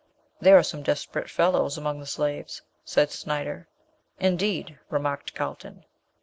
[0.39, 3.67] "There are some desperate fellows among the slaves," said Snyder.
[4.19, 5.85] "Indeed," remarked Carlton.